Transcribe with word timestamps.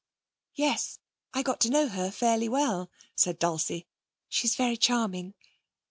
'Yes. 0.55 0.97
I 1.31 1.43
got 1.43 1.59
to 1.61 1.69
know 1.69 1.87
her 1.87 2.09
fairly 2.09 2.49
well,' 2.49 2.89
said 3.15 3.37
Dulcie. 3.37 3.85
'She's 4.29 4.55
very 4.55 4.75
charming.' 4.75 5.35